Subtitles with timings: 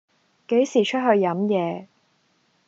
[0.47, 1.87] 幾時出去飲野